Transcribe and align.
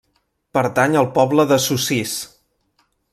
Pertany 0.57 0.97
al 1.01 1.09
poble 1.19 1.45
de 1.51 1.59
Sossís. 1.69 2.17